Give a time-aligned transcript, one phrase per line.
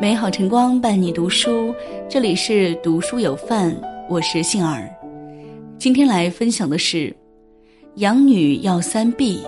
[0.00, 1.74] 美好晨光伴你读书，
[2.08, 3.74] 这里是读书有范，
[4.08, 4.88] 我是杏儿。
[5.78, 7.14] 今天来分享的是：
[7.96, 9.40] 养女要三必，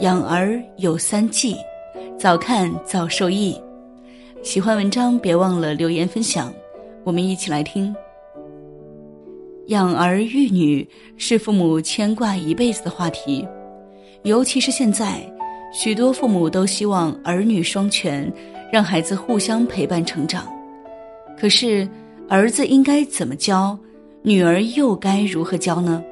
[0.00, 1.54] 养儿有三忌，
[2.18, 3.54] 早看早受益。
[4.42, 6.52] 喜欢文章别忘了留言分享，
[7.04, 7.94] 我们一起来听。
[9.66, 13.46] 养儿育女是父母牵挂一辈子的话题，
[14.22, 15.20] 尤其是现在，
[15.72, 18.30] 许多父母都希望儿女双全，
[18.70, 20.46] 让孩子互相陪伴成长。
[21.38, 21.88] 可是，
[22.28, 23.78] 儿子应该怎么教？
[24.22, 26.04] 女儿又该如何教呢？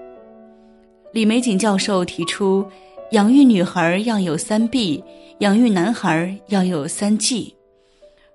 [1.12, 2.64] 李玫瑾教授提出，
[3.10, 5.04] 养育女孩要有三避，
[5.40, 7.54] 养育男孩要有三忌。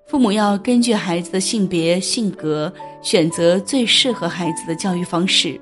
[0.05, 5.59] 父母要根据孩子的性别、性格，选择最适合孩子的教育方式。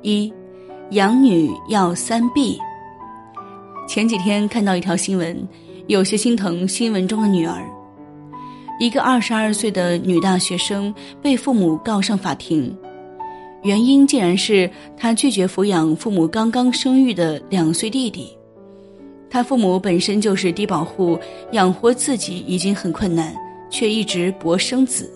[0.00, 0.32] 一，
[0.90, 2.56] 养女要三避。
[3.88, 5.36] 前几天看到一条新闻，
[5.88, 7.60] 有些心疼新闻中的女儿。
[8.78, 12.76] 一个二十二岁的女大学生被父母告上法庭，
[13.64, 18.28] 原因竟然是她拒绝抚养父母刚刚生育的两岁弟弟。
[19.28, 21.18] 她父母本身就是低保户，
[21.50, 23.34] 养活自己已经很困难，
[23.68, 25.10] 却一直搏生子。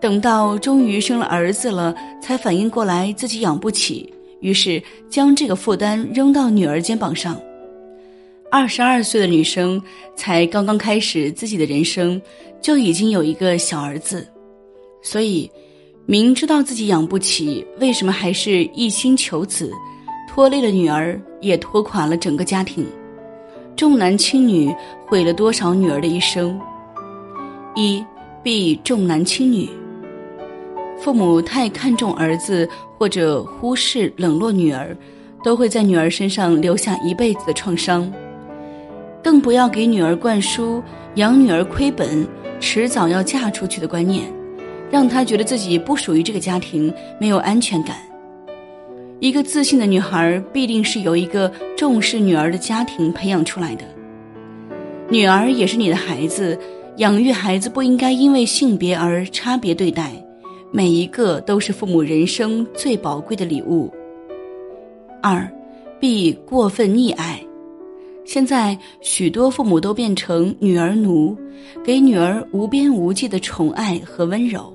[0.00, 4.10] 等到终于生了儿子了，才反应过来自己养不起，
[4.40, 7.40] 于是将这个负担扔到女儿肩膀上。
[8.50, 9.82] 二十二岁的女生
[10.16, 12.20] 才刚刚开始自己的人生，
[12.62, 14.26] 就已经有一个小儿子，
[15.02, 15.50] 所以
[16.06, 19.70] 明知道自己养不起，为什么还是一心求子，
[20.26, 22.86] 拖累了女儿，也拖垮了整个家庭，
[23.76, 24.74] 重男轻女
[25.06, 26.58] 毁了多少女儿的一生？
[27.76, 28.02] 一
[28.42, 29.68] 必重男轻女，
[31.00, 32.68] 父母太看重儿子
[32.98, 34.96] 或者忽视冷落女儿，
[35.42, 38.12] 都会在女儿身上留下一辈子的创伤。
[39.22, 40.82] 更不要给女儿灌输
[41.14, 42.26] 养女儿亏本、
[42.60, 44.24] 迟早要嫁出去的观念，
[44.90, 47.96] 让她觉得自己不属于这个家庭，没有安全感。
[49.20, 53.84] 一个自信的女孩必定是由一个重视女儿的家庭培养出来的。
[55.08, 56.56] 女儿也是你的孩子，
[56.98, 60.12] 养育孩子不应该因为性别而差别对待，
[60.70, 63.90] 每一个都是父母人生最宝贵的礼物。
[65.22, 65.50] 二，
[65.98, 67.42] 必过分溺爱。
[68.24, 71.34] 现在许多父母都变成女儿奴，
[71.82, 74.72] 给女儿无边无际的宠爱和温柔。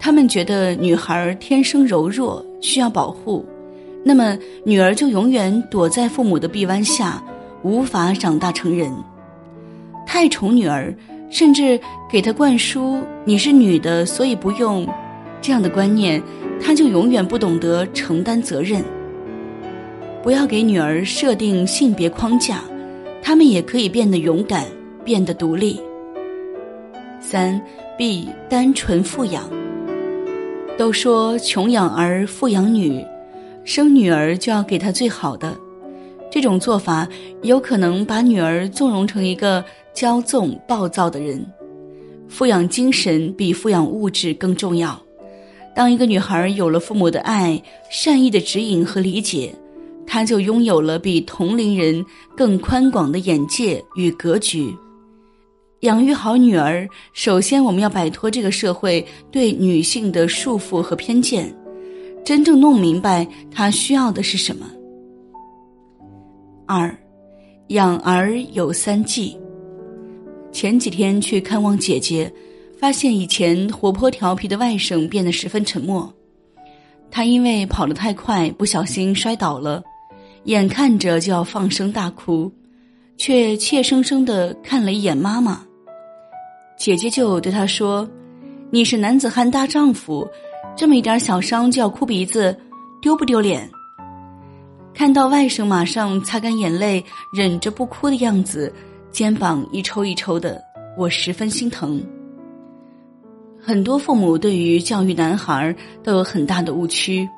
[0.00, 3.44] 他们觉得女孩天生柔弱，需要保护，
[4.02, 7.22] 那么女儿就永远躲在父母的臂弯下，
[7.62, 8.92] 无法长大成人。
[10.04, 10.94] 太宠女儿，
[11.34, 14.86] 甚至给她灌输“你是女的，所以不用”
[15.42, 16.22] 这样的观念，
[16.62, 18.80] 她就永远不懂得承担责任。
[20.22, 22.62] 不要给女儿设定性别框架，
[23.20, 24.64] 她们也可以变得勇敢，
[25.04, 25.80] 变得独立。
[27.18, 27.60] 三
[27.98, 29.42] ，B 单纯富养。
[30.78, 33.04] 都说穷养儿，富养女，
[33.64, 35.52] 生女儿就要给她最好的，
[36.30, 37.08] 这种做法
[37.42, 41.44] 有可能把女儿纵容成一个骄纵暴躁的人。
[42.28, 45.00] 富养精神比富养物质更重要。
[45.74, 49.54] 当一个女孩有了父母的爱、善意的指引和理解。
[50.06, 52.04] 她就拥有了比同龄人
[52.36, 54.70] 更宽广的眼界与格局。
[55.80, 61.50] 养育好女儿，首先我们要摆脱这个社会对女性的束缚和偏见，
[62.22, 64.66] 真正弄明白她需要的是什么。
[66.66, 66.94] 二，
[67.68, 69.34] 养儿有三忌。
[70.64, 72.32] 前几天去看望姐姐，
[72.80, 76.10] 发现以前活泼调皮的外甥变得十分沉默。
[77.10, 79.82] 他因为跑得太快，不小心摔倒了。
[80.44, 82.50] 眼看着就要放声大哭，
[83.18, 85.60] 却怯生生的看了一眼妈妈。
[86.78, 88.08] 姐姐就对他说
[88.72, 90.26] ：“你是男子汉大丈夫，
[90.74, 92.58] 这么一点小伤就要哭鼻子，
[93.02, 93.70] 丢不丢脸？”
[94.96, 97.04] 看到外甥马上擦干眼泪，
[97.36, 98.72] 忍着不哭的样子，
[99.14, 100.60] 肩膀一抽一抽的，
[100.98, 102.04] 我十分心疼。
[103.60, 105.72] 很多父母对于教育男孩
[106.02, 107.28] 都有很大的误区。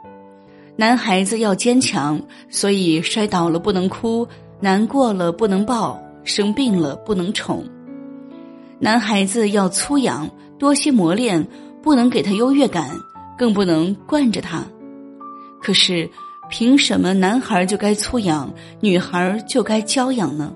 [0.74, 2.18] 男孩子要坚强，
[2.48, 4.26] 所以摔倒了不能哭，
[4.58, 7.62] 难过了不能抱，生病了不能宠。
[8.78, 11.46] 男孩子要粗养，多些磨练，
[11.82, 12.88] 不能给他优越感，
[13.36, 14.64] 更不能惯着他。
[15.60, 16.08] 可是，
[16.48, 18.50] 凭什么男孩就该粗养，
[18.80, 20.54] 女孩就该娇养呢？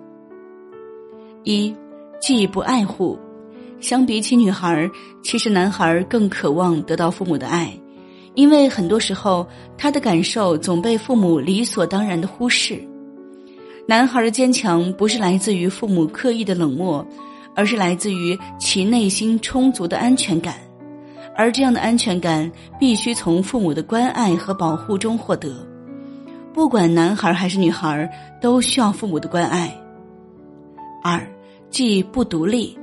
[1.45, 1.75] 一，
[2.21, 3.19] 既不爱护，
[3.81, 4.91] 相比起女孩，
[5.23, 7.73] 其实男孩更渴望得到父母的爱。
[8.35, 9.47] 因为很多时候
[9.77, 12.81] 他的感受总被父母理所当然的忽视。
[13.87, 17.05] 男孩的坚强不是来自于父母刻意的冷漠，
[17.57, 20.55] 而是来自于其内心充足的安全感，
[21.37, 25.67] 而这样的安全感必须从父母的关爱和保护中获得。
[26.55, 28.09] 不管男孩还是女孩，
[28.41, 29.77] 都需要父母的关爱。
[31.03, 31.21] 二，
[31.71, 32.79] 既不独立，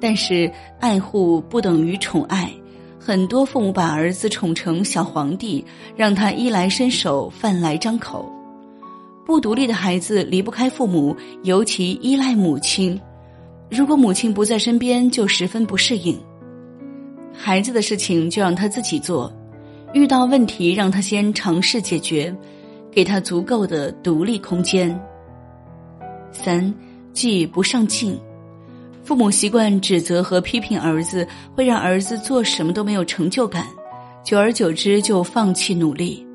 [0.00, 0.50] 但是
[0.80, 2.50] 爱护不等于宠爱。
[2.98, 5.64] 很多父母把儿子宠成小皇帝，
[5.96, 8.30] 让他衣来伸手，饭来张口。
[9.26, 13.00] 不独立的孩子离不开父母，尤其依赖母亲。
[13.68, 16.16] 如果母亲不在身边，就十分不适应。
[17.32, 19.32] 孩子的事情就让他自己做，
[19.94, 22.32] 遇到问题让他先尝试解决，
[22.90, 24.96] 给他足够的独立空间。
[26.30, 26.72] 三，
[27.12, 28.18] 既不上进，
[29.04, 33.66] 父母习惯指责和批评儿子，会让儿子做什么都没有成就感，
[34.24, 36.26] 久而久之就放弃努力。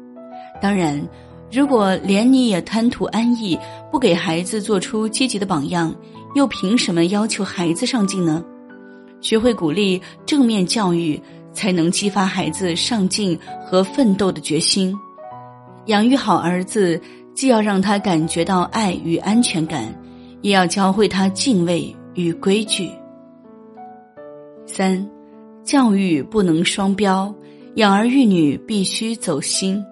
[0.62, 1.01] 当然。
[1.50, 3.57] 如果连你也贪图安逸，
[3.89, 5.95] 不给孩子做出积极的榜样，
[6.35, 8.44] 又凭什么要求孩子上进呢？
[9.21, 11.18] 学会鼓励正面教育，
[11.53, 14.94] 才能激发孩子上进和奋斗的决心。
[15.85, 17.01] 养育好儿子，
[17.33, 19.85] 既要让他感觉到爱与安全感，
[20.42, 22.89] 也要教会他敬畏与规矩。
[24.66, 25.10] 三，
[25.63, 27.34] 教育不能双标，
[27.75, 29.84] 养儿育女必须走心。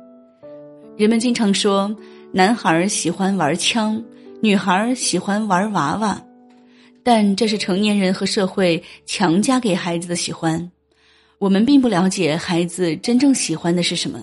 [0.97, 1.93] 人们经常说，
[2.31, 4.01] 男孩喜欢玩枪，
[4.41, 6.21] 女孩喜欢玩娃娃，
[7.03, 10.71] 但这是成年人和社会强加给孩子的喜欢。
[11.37, 14.19] 我们并不了解孩子真正喜欢的是什么，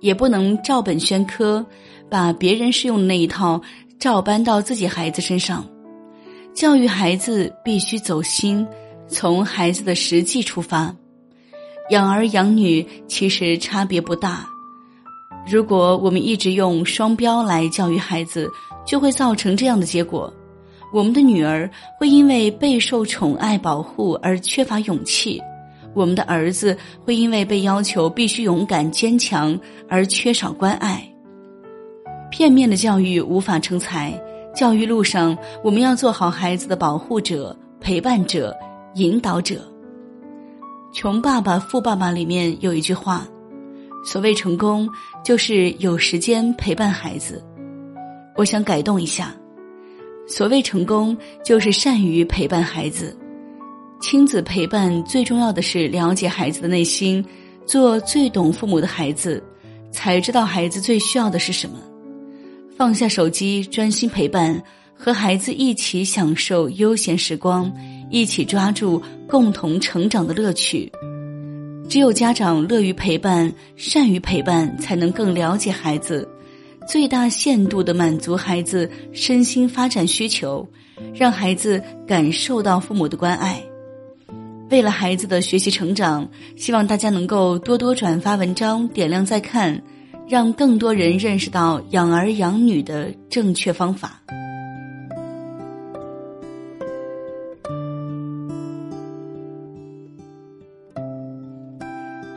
[0.00, 1.64] 也不能照本宣科，
[2.10, 3.60] 把别人适用的那一套
[4.00, 5.64] 照搬到自己孩子身上。
[6.54, 8.66] 教育孩子必须走心，
[9.06, 10.92] 从孩子的实际出发。
[11.90, 14.46] 养儿养女其实差别不大。
[15.46, 18.48] 如果我们一直用双标来教育孩子，
[18.86, 20.32] 就会造成这样的结果：
[20.92, 21.68] 我们的女儿
[21.98, 25.40] 会因为备受宠爱保护而缺乏勇气；
[25.94, 29.58] 我们的儿子会因为被要求必须勇敢坚强
[29.88, 31.09] 而缺少关爱。
[32.40, 34.18] 片面的教育无法成才，
[34.56, 38.56] 教育路上我们要做好孩子的保护者、陪伴者、
[38.94, 39.56] 引导者。
[40.90, 43.28] 《穷爸爸富爸爸》里面有一句话。
[44.06, 44.88] 所谓成功，
[45.22, 47.44] 就是有时间陪伴孩子。
[48.36, 49.34] 我想改动一下，
[50.26, 51.14] 所谓成功，
[51.44, 53.14] 就是善于陪伴孩子。
[54.00, 57.22] 亲子陪伴最重要的是了解孩子的内心，
[57.66, 59.44] 做最懂父母的孩子，
[59.92, 61.76] 才知道孩子最需要的是什么。
[62.80, 64.58] 放下手机，专心陪伴，
[64.96, 67.70] 和孩子一起享受悠闲时光，
[68.08, 70.90] 一起抓住共同成长的乐趣。
[71.90, 76.26] 只有家长乐于陪伴、善于陪伴，才能更了解孩子，
[76.88, 80.66] 最大限度的满足孩子身心发展需求，
[81.12, 83.62] 让孩子感受到父母的关爱。
[84.70, 89.78] 为了孩子的学习成长，希望大家能够多多转发文章、点亮再看，
[90.30, 94.22] 让更多人认识到养儿养女的正确方法。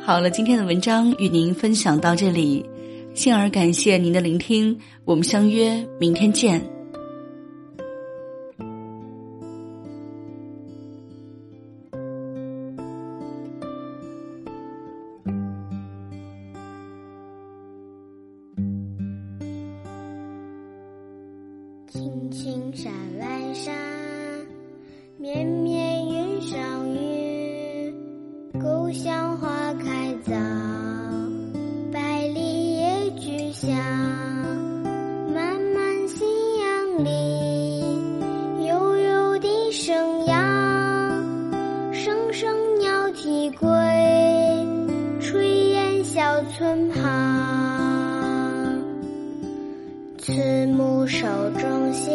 [0.02, 2.66] 好了，今天的文章与您分享到这里，
[3.14, 4.76] 幸儿感谢您的聆听，
[5.06, 6.60] 我们相约明天见。
[22.04, 23.74] 青青山外山，
[25.18, 27.94] 绵绵云上云。
[28.60, 30.34] 故乡花开早，
[31.94, 33.74] 百里野菊香。
[35.34, 36.26] 漫漫夕
[36.60, 37.80] 阳里，
[38.68, 40.34] 悠悠的声扬。
[41.94, 43.70] 声声鸟啼归，
[45.22, 47.23] 炊烟小村旁。
[50.26, 50.32] 慈
[50.68, 51.28] 母手
[51.60, 52.14] 中线，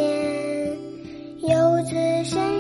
[1.43, 2.58] 游子身